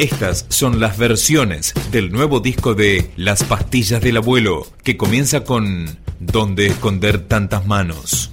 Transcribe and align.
Estas 0.00 0.46
son 0.48 0.80
las 0.80 0.96
versiones 0.96 1.74
del 1.92 2.10
nuevo 2.10 2.40
disco 2.40 2.74
de 2.74 3.10
Las 3.18 3.44
pastillas 3.44 4.00
del 4.00 4.16
abuelo, 4.16 4.66
que 4.82 4.96
comienza 4.96 5.44
con 5.44 5.98
¿Dónde 6.18 6.68
esconder 6.68 7.28
tantas 7.28 7.66
manos? 7.66 8.30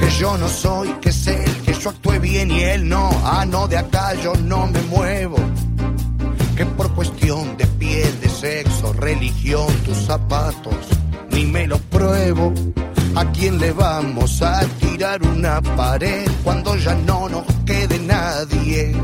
Que 0.00 0.10
yo 0.18 0.36
no 0.38 0.48
soy, 0.48 0.88
que 1.00 1.10
es 1.10 1.26
él, 1.28 1.62
que 1.64 1.72
yo 1.72 1.90
actúe 1.90 2.18
bien 2.18 2.50
y 2.50 2.64
él 2.64 2.88
no. 2.88 3.10
Ah, 3.22 3.46
no, 3.48 3.68
de 3.68 3.78
acá 3.78 4.12
yo 4.20 4.34
no 4.34 4.66
me 4.66 4.82
muevo. 4.82 5.36
Que 6.56 6.66
por 6.66 6.92
cuestión 6.94 7.56
de 7.56 7.73
sexo, 8.44 8.92
religión, 8.92 9.66
tus 9.86 9.96
zapatos, 9.96 10.76
ni 11.30 11.46
me 11.46 11.66
los 11.66 11.80
pruebo. 11.80 12.52
¿A 13.14 13.24
quién 13.32 13.58
le 13.58 13.72
vamos 13.72 14.42
a 14.42 14.60
tirar 14.80 15.22
una 15.22 15.62
pared 15.62 16.28
cuando 16.42 16.76
ya 16.76 16.94
no 16.94 17.30
nos 17.30 17.46
quede 17.64 17.98
nadie? 18.00 18.94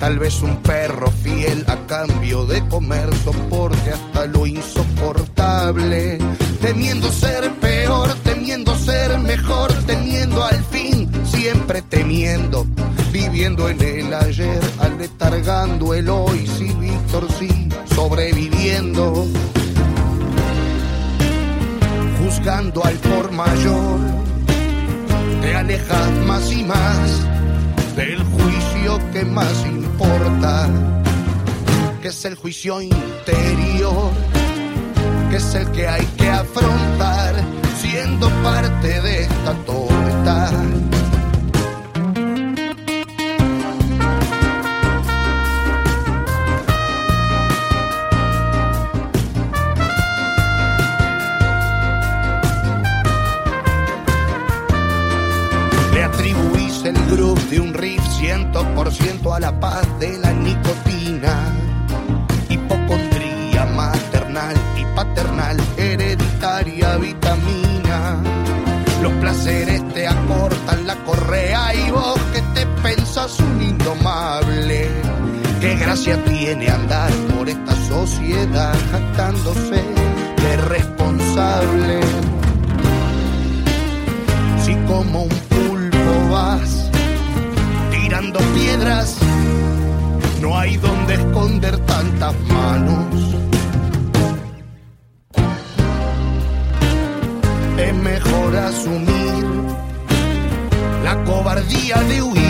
Tal 0.00 0.18
vez 0.18 0.40
un 0.40 0.56
perro 0.62 1.10
fiel 1.10 1.66
a 1.68 1.76
cambio 1.86 2.46
de 2.46 2.66
comer 2.68 3.10
soporte 3.22 3.90
hasta 3.92 4.24
lo 4.24 4.46
insoportable. 4.46 6.16
Temiendo 6.62 7.12
ser 7.12 7.52
peor, 7.60 8.08
temiendo 8.24 8.74
ser 8.74 9.18
mejor, 9.18 9.70
temiendo 9.84 10.42
al 10.42 10.64
fin, 10.64 11.10
siempre 11.26 11.82
temiendo. 11.82 12.66
Viviendo 13.12 13.68
en 13.68 13.82
el 13.82 14.14
ayer, 14.14 14.62
aletargando 14.80 15.92
el 15.92 16.08
hoy, 16.08 16.46
sí, 16.46 16.74
Víctor, 16.80 17.28
sí, 17.38 17.61
sobreviviendo 18.32 19.26
juzgando 22.18 22.84
al 22.84 22.94
por 22.94 23.32
mayor, 23.32 24.00
te 25.40 25.54
alejas 25.54 26.10
más 26.26 26.52
y 26.52 26.64
más 26.64 27.26
del 27.96 28.22
juicio 28.24 28.98
que 29.12 29.24
más 29.24 29.66
importa, 29.66 30.68
que 32.00 32.08
es 32.08 32.24
el 32.24 32.36
juicio 32.36 32.80
interior, 32.80 34.10
que 35.30 35.36
es 35.36 35.54
el 35.54 35.70
que 35.72 35.88
hay 35.88 36.06
que 36.16 36.28
afrontar 36.28 37.34
siendo 37.80 38.28
parte 38.42 39.00
de 39.00 39.22
esta 39.22 39.54
torta. 39.66 40.50
Groove 57.12 57.50
de 57.50 57.60
un 57.60 57.74
riff 57.74 58.00
100% 58.20 59.36
a 59.36 59.40
la 59.40 59.60
paz 59.60 59.86
de 59.98 60.18
la 60.18 60.32
nicotina. 60.32 61.34
Hipocondría 62.48 63.66
maternal 63.66 64.56
y 64.78 64.84
paternal, 64.96 65.56
hereditaria 65.76 66.96
vitamina. 66.96 68.16
Los 69.02 69.12
placeres 69.14 69.86
te 69.92 70.06
acortan 70.06 70.86
la 70.86 70.96
correa 71.04 71.74
y 71.74 71.90
vos 71.90 72.18
que 72.32 72.40
te 72.54 72.66
pensas 72.82 73.38
un 73.40 73.60
indomable. 73.60 74.88
Qué 75.60 75.74
gracia 75.76 76.16
tiene 76.24 76.68
andar 76.68 77.10
por 77.34 77.48
esta 77.48 77.74
sociedad 77.88 78.74
jactándose 78.90 79.82
de 80.42 80.56
responsable 80.68 82.00
si 84.64 84.74
como 84.86 85.24
un 85.24 85.41
tirando 88.32 88.54
piedras, 88.54 89.16
no 90.40 90.58
hay 90.58 90.76
donde 90.76 91.14
esconder 91.14 91.78
tantas 91.78 92.34
manos. 92.48 93.06
Es 97.78 97.94
mejor 97.94 98.56
asumir 98.56 99.44
la 101.04 101.22
cobardía 101.24 101.96
de 102.02 102.22
huir 102.22 102.42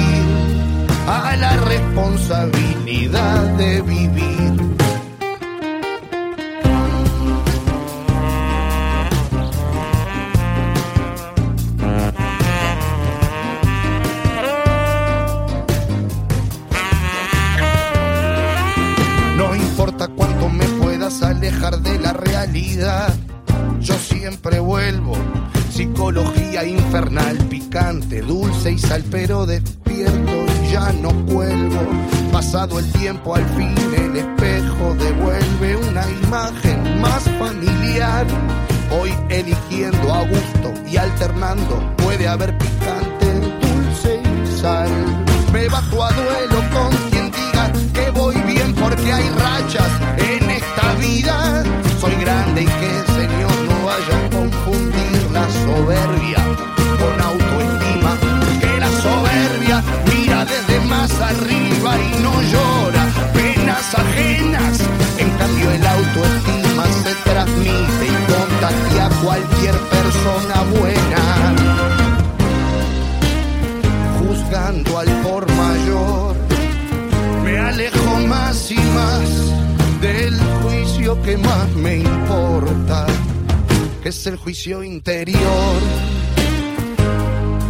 a 1.06 1.36
la 1.36 1.56
responsabilidad 1.56 3.42
de 3.56 3.82
vivir. 3.82 4.41
Infernal, 26.64 27.36
picante, 27.48 28.20
dulce 28.20 28.72
y 28.72 28.78
sal, 28.78 29.02
pero 29.10 29.46
despierto 29.46 30.44
y 30.62 30.70
ya 30.70 30.92
no 30.92 31.10
cuelgo. 31.26 31.80
Pasado 32.30 32.78
el 32.78 32.92
tiempo, 32.92 33.34
al 33.34 33.44
fin 33.56 33.74
el 33.96 34.16
espejo 34.16 34.94
devuelve 34.94 35.76
una 35.88 36.04
imagen 36.22 37.00
más 37.00 37.24
familiar. 37.38 38.26
Hoy 38.90 39.10
eligiendo 39.30 40.12
a 40.14 40.26
gusto 40.26 40.72
y 40.86 40.98
alternando, 40.98 41.94
puede 41.96 42.28
haber 42.28 42.56
picante, 42.58 43.11
buena 70.64 71.54
juzgando 74.18 74.98
al 74.98 75.08
por 75.22 75.46
mayor. 75.54 76.36
Me 77.44 77.58
alejo 77.58 78.18
más 78.28 78.70
y 78.70 78.76
más 78.76 80.00
del 80.00 80.38
juicio 80.62 81.20
que 81.22 81.36
más 81.36 81.68
me 81.76 81.98
importa, 81.98 83.06
que 84.02 84.08
es 84.08 84.26
el 84.26 84.36
juicio 84.36 84.82
interior. 84.82 85.76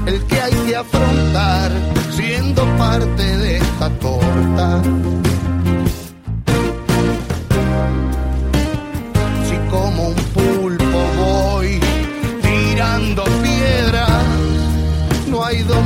El 0.06 0.24
que 0.24 0.40
hay 0.40 0.52
que 0.66 0.76
afrontar 0.76 1.70
siendo 2.10 2.64
parte 2.76 3.36
de 3.36 3.56
esta 3.58 3.88
torta. 3.98 4.82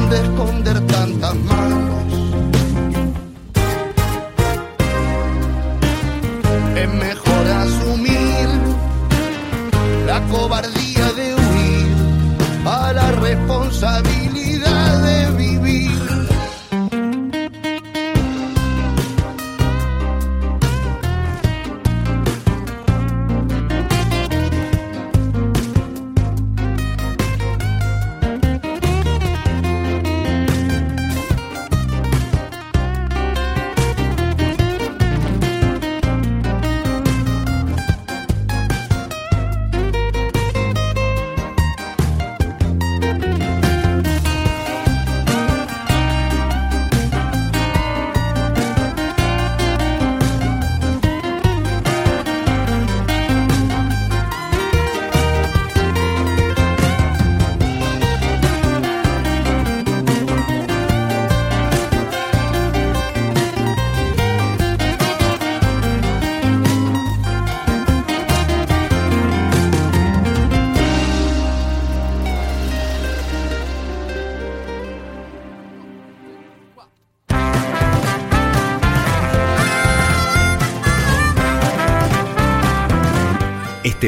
Donde 0.09 0.21
esconder 0.23 0.81
tantas 0.87 1.35
manos. 1.37 2.05
Es 6.77 6.89
mejor 6.95 7.47
asumir 7.49 8.49
la 10.07 10.21
cobardía 10.29 10.76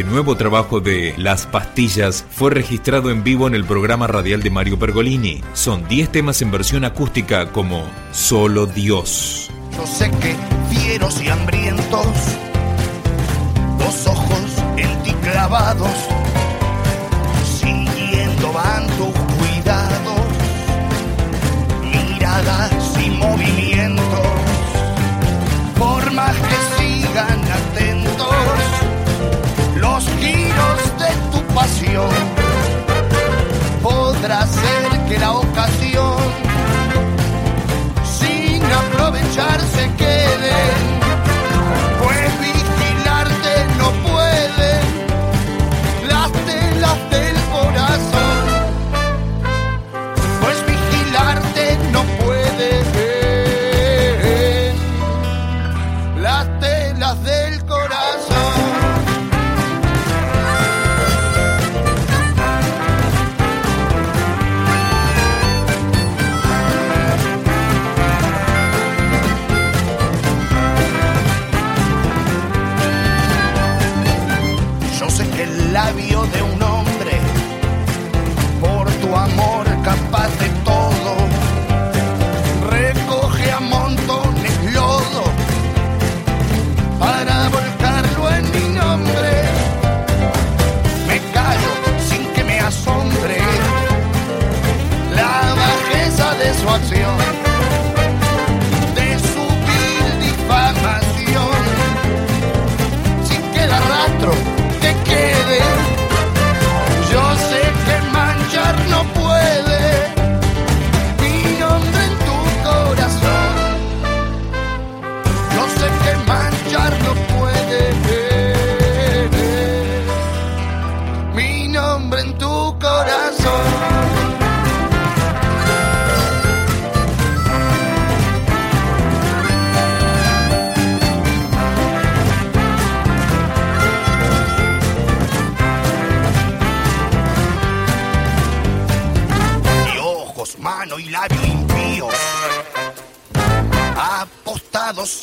nuevo 0.08 0.36
trabajo 0.36 0.80
de 0.80 1.14
Las 1.16 1.46
Pastillas 1.46 2.24
fue 2.30 2.50
registrado 2.50 3.10
en 3.10 3.22
vivo 3.22 3.46
en 3.46 3.54
el 3.54 3.64
programa 3.64 4.06
radial 4.06 4.42
de 4.42 4.50
Mario 4.50 4.78
Pergolini. 4.78 5.42
Son 5.52 5.86
10 5.86 6.10
temas 6.10 6.42
en 6.42 6.50
versión 6.50 6.84
acústica 6.84 7.52
como 7.52 7.84
Solo 8.12 8.66
Dios. 8.66 9.50
Yo 9.76 9.86
sé 9.86 10.10
que 10.10 10.34
fieros 10.74 11.20
y 11.22 11.28
hambrientos, 11.28 12.06
dos 13.78 14.06
ojos 14.06 14.40
en 14.76 15.02
ti 15.02 15.12
clavados, 15.22 15.90
siguiendo 17.60 18.52
van 18.52 18.86
tus 18.96 19.12
cuidados, 19.38 20.20
miradas 21.84 22.72
y 23.04 23.10
movimientos, 23.10 23.77
podrá 33.82 34.46
ser 34.46 35.06
que 35.08 35.18
la 35.18 35.32
ocasión 35.32 35.87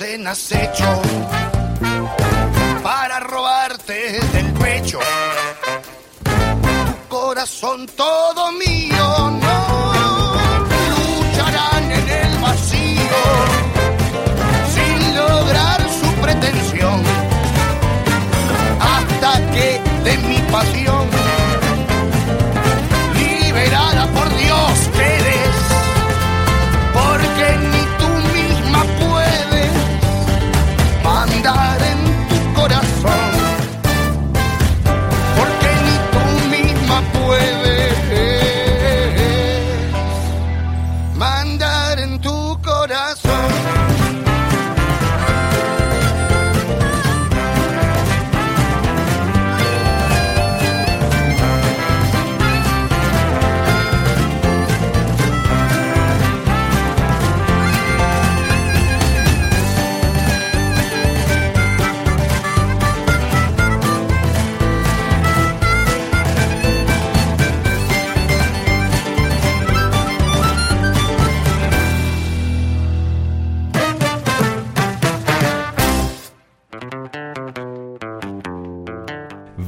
en 0.02 0.28
acecho 0.28 1.02
para 2.84 3.20
robarte 3.20 4.20
del 4.34 4.52
pecho. 4.54 5.00
Tu 6.24 7.08
corazón 7.08 7.86
todo 7.96 8.52
mío, 8.54 9.32
no 9.42 10.36
lucharán 10.92 11.92
en 11.92 12.10
el 12.10 12.38
vacío 12.40 13.22
sin 14.74 15.16
lograr 15.16 15.82
su 15.90 16.22
pretensión 16.22 17.02
hasta 18.80 19.52
que 19.52 19.82
de 20.04 20.18
mi 20.28 20.40
pasión 20.52 21.25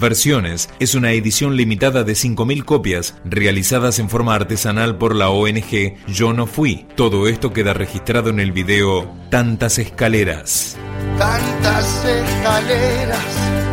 Versiones 0.08 0.70
es 0.80 0.96
una 0.96 1.12
edición 1.12 1.58
limitada 1.58 2.06
de 2.06 2.14
5.000 2.14 2.64
copias 2.64 3.16
realizadas 3.26 4.00
en 4.00 4.10
forma 4.10 4.36
artesanal 4.36 4.98
por 4.98 5.14
la 5.14 5.30
ONG 5.32 5.98
Yo 6.08 6.32
No 6.32 6.48
Fui. 6.48 6.88
Todo 6.96 7.28
esto 7.28 7.52
queda 7.52 7.74
registrado 7.74 8.30
en 8.30 8.40
el 8.40 8.54
video 8.54 9.14
Tantas 9.30 9.80
Escaleras. 9.80 10.78
tantas 11.20 12.06
escaleras 12.06 13.20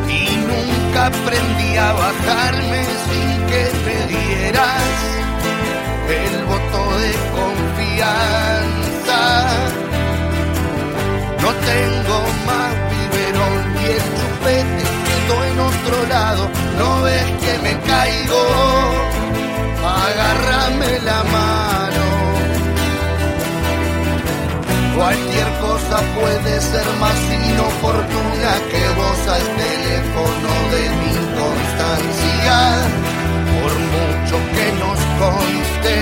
y 0.08 0.26
nunca 0.34 1.06
aprendí 1.06 1.76
a 1.76 1.92
bajarme 1.92 2.82
sin 3.06 3.46
que 3.46 3.70
me 3.84 3.98
dieras 4.08 4.82
el 6.08 6.34
voto 6.46 6.98
de 6.98 7.12
confianza. 7.38 9.22
No 11.40 11.50
tengo 11.70 12.18
más 12.44 12.74
biberón 12.90 13.62
y 13.80 13.84
el 13.86 14.02
chupete 14.18 15.03
No 16.78 17.02
ves 17.02 17.24
que 17.42 17.58
me 17.62 17.78
caigo, 17.80 18.42
agárrame 20.04 20.98
la 21.00 21.22
mano. 21.24 22.04
Cualquier 24.96 25.48
cosa 25.60 25.98
puede 26.18 26.60
ser 26.60 26.86
más 27.00 27.18
inoportuna 27.48 28.52
que 28.70 28.82
vos 28.98 29.20
al 29.36 29.46
teléfono 29.62 30.50
de 30.74 30.82
mi 30.98 31.10
inconstancia, 31.22 32.56
por 33.60 33.74
mucho 33.94 34.36
que 34.54 34.66
nos 34.82 34.98
conste. 35.22 35.96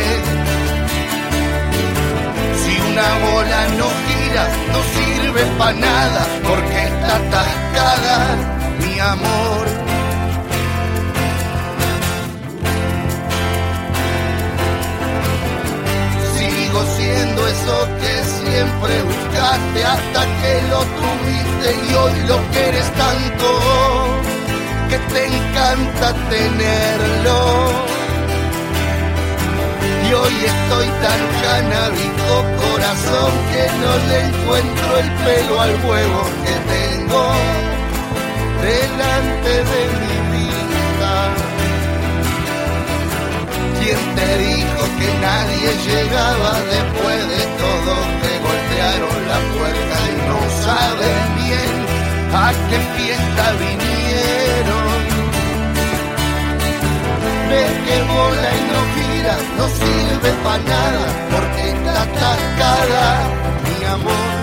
Si 2.62 2.72
una 2.90 3.08
bola 3.26 3.60
no 3.78 3.88
gira, 4.06 4.44
no 4.72 4.80
sirve 4.94 5.42
para 5.58 5.72
nada, 5.72 6.26
porque 6.48 6.84
está 6.84 7.16
atascada, 7.16 8.36
mi 8.78 8.98
amor. 8.98 9.91
Eso 17.62 17.88
que 18.00 18.24
siempre 18.24 19.02
buscaste 19.02 19.84
hasta 19.84 20.20
que 20.40 20.62
lo 20.70 20.80
tuviste 20.98 21.68
y 21.88 21.94
hoy 21.94 22.20
lo 22.26 22.38
quieres 22.50 22.90
tanto 22.92 23.48
que 24.88 24.98
te 24.98 25.26
encanta 25.26 26.12
tenerlo. 26.28 27.38
Y 30.08 30.12
hoy 30.12 30.34
estoy 30.52 30.88
tan 31.06 31.20
canábico 31.46 32.32
corazón 32.64 33.32
que 33.52 33.64
no 33.82 33.92
le 34.08 34.18
encuentro 34.28 34.98
el 34.98 35.10
pelo 35.24 35.60
al 35.60 35.74
huevo 35.84 36.22
que 36.44 36.54
tengo 36.74 37.22
delante 38.62 39.52
de 39.72 39.82
mi 40.00 40.21
¿Quién 43.82 43.98
te 44.14 44.38
dijo 44.38 44.82
que 44.96 45.08
nadie 45.20 45.68
llegaba 45.88 46.52
después 46.70 47.20
de 47.34 47.42
todo? 47.62 47.94
Que 48.22 48.32
golpearon 48.46 49.18
la 49.32 49.40
puerta 49.54 49.96
y 50.06 50.16
no 50.28 50.38
saben 50.66 51.22
bien 51.42 51.74
a 52.32 52.52
qué 52.68 52.78
fiesta 52.96 53.44
vinieron. 53.64 54.98
Ves 57.50 57.72
que 57.86 57.96
bola 58.14 58.50
y 58.54 58.62
no 58.72 58.80
gira, 58.94 59.36
no 59.58 59.66
sirve 59.80 60.30
para 60.44 60.62
nada, 60.62 61.06
porque 61.32 61.62
está 61.70 62.02
atascada, 62.02 63.04
mi 63.66 63.84
amor. 63.84 64.41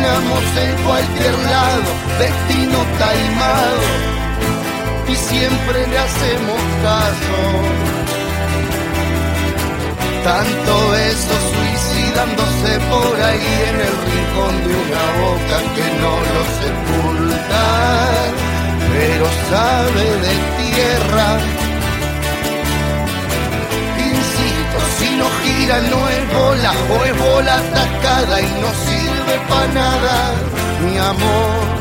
Terminamos 0.00 0.44
en 0.56 0.84
cualquier 0.84 1.38
lado, 1.50 1.90
destino 2.18 2.78
taimado, 2.98 3.82
y 5.08 5.14
siempre 5.14 5.86
le 5.86 5.98
hacemos 5.98 6.60
caso. 6.82 7.38
Tanto 10.24 10.96
eso 10.96 11.34
suicidándose 11.52 12.78
por 12.90 13.20
ahí 13.22 13.50
en 13.68 13.76
el 13.88 13.94
rincón 14.08 14.54
de 14.64 14.72
una 14.84 15.04
boca 15.22 15.56
que 15.74 15.86
no 16.02 16.12
lo 16.34 16.42
sepulta, 16.60 17.64
pero 18.92 19.26
sabe 19.50 20.04
de 20.24 20.34
tierra. 20.60 21.28
Insisto, 23.98 24.78
si 24.98 25.08
no 25.16 25.26
gira 25.42 25.80
no 25.80 26.08
es 26.08 26.32
bola 26.34 26.72
o 26.90 27.04
es 27.04 27.18
bola 27.18 27.54
atacada 27.56 28.40
y 28.40 28.50
no 28.60 28.69
nada, 29.68 30.34
mi 30.82 30.98
amor. 30.98 31.79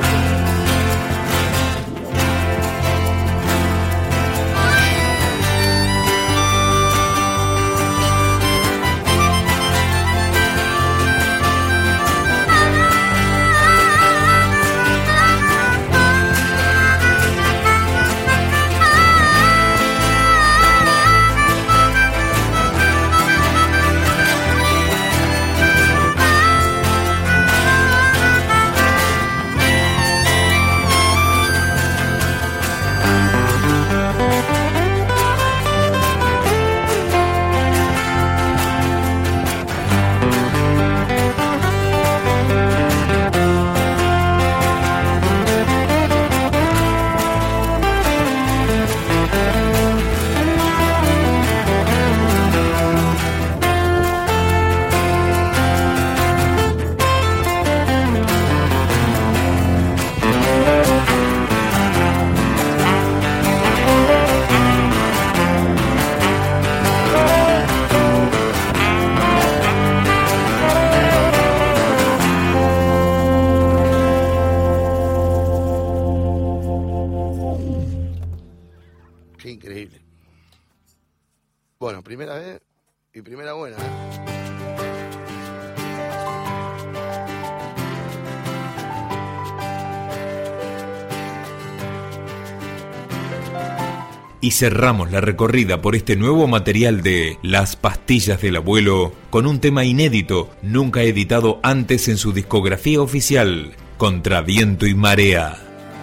Y 94.49 94.51
cerramos 94.51 95.11
la 95.11 95.21
recorrida 95.21 95.79
por 95.79 95.95
este 95.95 96.15
nuevo 96.15 96.47
material 96.47 97.03
de 97.03 97.37
Las 97.43 97.75
pastillas 97.75 98.41
del 98.41 98.55
abuelo 98.55 99.13
con 99.29 99.45
un 99.45 99.59
tema 99.59 99.85
inédito, 99.85 100.49
nunca 100.63 101.03
editado 101.03 101.59
antes 101.61 102.07
en 102.07 102.17
su 102.17 102.33
discografía 102.33 102.99
oficial, 102.99 103.75
Contra 103.99 104.41
viento 104.41 104.87
y 104.87 104.95
marea. 104.95 105.55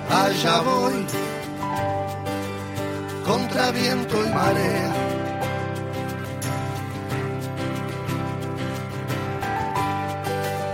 Allá 0.09 0.61
voy, 0.61 0.93
contra 3.25 3.73
viento 3.73 4.17
y 4.25 4.29
marea. 4.29 4.95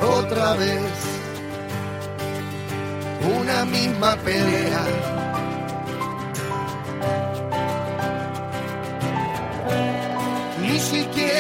Otra 0.03 0.53
vez, 0.57 0.93
una 3.35 3.65
misma 3.65 4.15
pelea. 4.17 5.22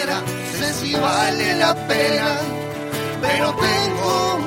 Siquiera 0.03 0.23
sé 0.59 0.73
si 0.75 0.95
vale 0.95 1.55
la 1.57 1.75
pena, 1.75 2.37
pero 3.21 3.55
tengo 3.55 4.39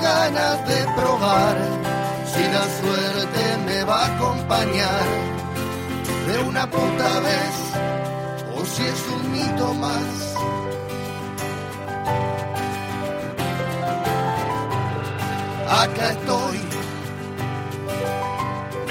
ganas 0.00 0.68
de 0.68 0.84
probar 0.96 1.56
si 2.26 2.42
la 2.44 2.64
suerte 2.80 3.56
me 3.66 3.84
va 3.84 4.04
a 4.04 4.16
acompañar 4.16 5.04
de 6.26 6.42
una 6.48 6.68
puta 6.70 7.20
vez 7.20 7.54
o 8.56 8.64
si 8.64 8.82
es 8.84 9.02
un 9.14 9.32
mito 9.32 9.74
más. 9.74 10.34
Acá 15.68 16.10
estoy, 16.10 16.60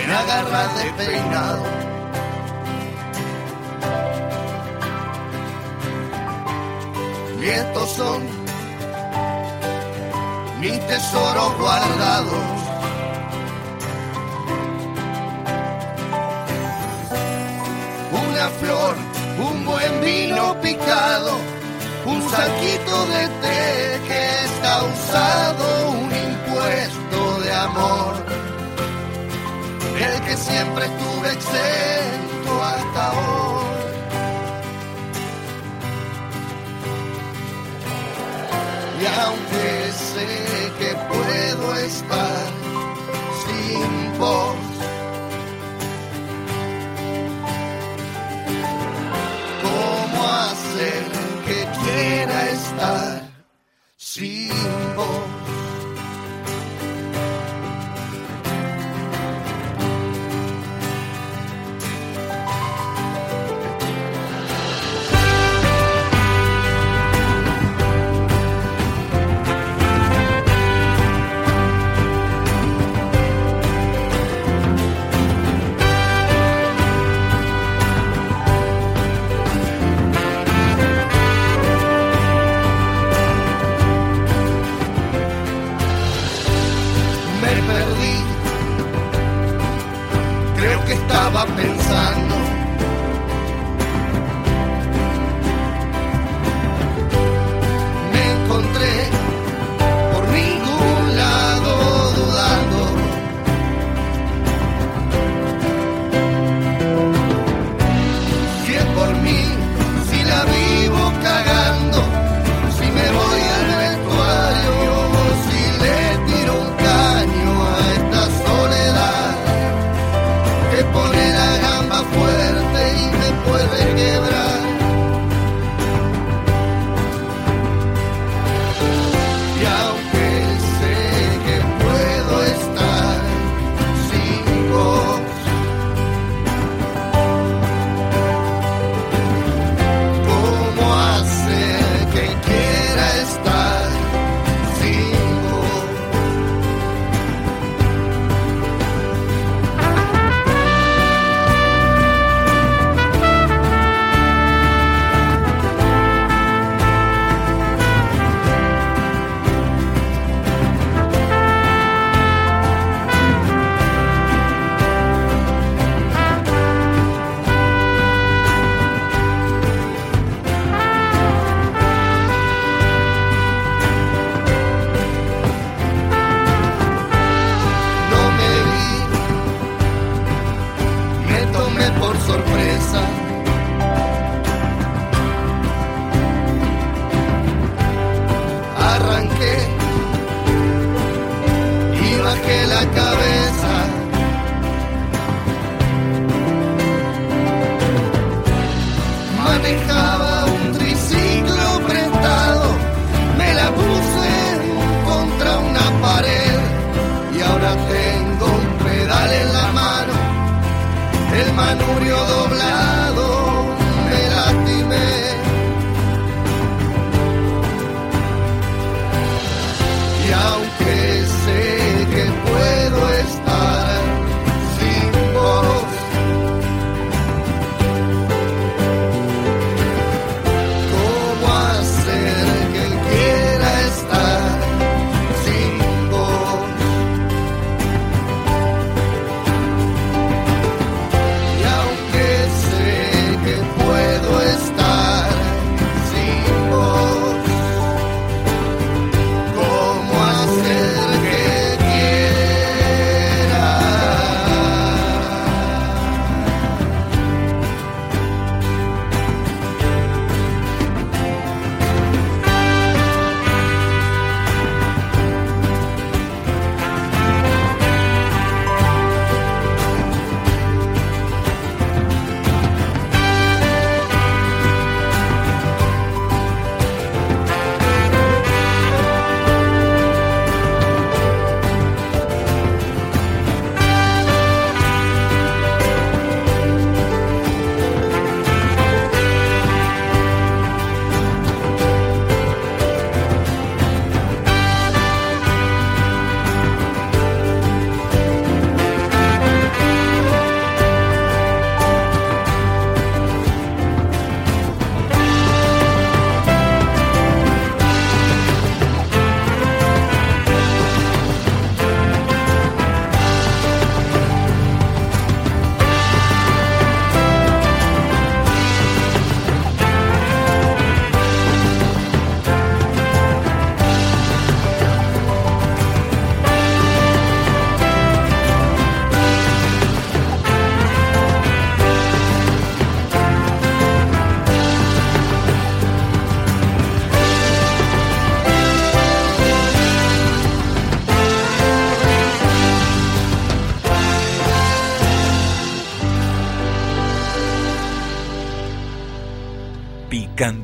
me 0.08 0.14
agarras 0.14 0.76
nietos 7.42 7.90
son 7.90 8.22
mi 10.60 10.70
tesoro 10.70 11.56
guardado. 11.60 12.38
Una 18.12 18.48
flor, 18.60 18.96
un 19.50 19.66
buen 19.66 20.02
vino 20.02 20.56
picado, 20.62 21.32
un 22.06 22.22
saquito 22.30 22.96
de 23.14 23.24
té 23.44 24.02
que 24.08 24.22
está 24.46 24.84
usado, 24.84 25.90
un 25.90 26.12
impuesto 26.30 27.40
de 27.44 27.54
amor, 27.54 28.14
el 30.00 30.22
que 30.26 30.38
siempre 30.38 30.86
estuvo 30.86 31.11